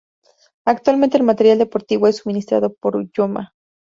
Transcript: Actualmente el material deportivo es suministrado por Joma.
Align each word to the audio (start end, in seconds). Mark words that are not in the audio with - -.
Actualmente 0.65 1.15
el 1.17 1.21
material 1.23 1.59
deportivo 1.59 2.07
es 2.07 2.17
suministrado 2.17 2.73
por 2.73 3.07
Joma. 3.15 3.53